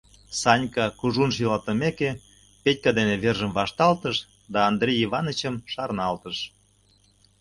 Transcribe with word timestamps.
Санька, 0.41 0.85
кужун 0.99 1.29
шӱлалтымек, 1.35 1.97
Петька 2.63 2.91
дене 2.99 3.15
вержым 3.23 3.51
вашталтыш 3.57 4.17
да 4.53 4.59
Андрей 4.69 4.97
Иванычым 5.05 5.55
шарналтыш. 5.71 6.37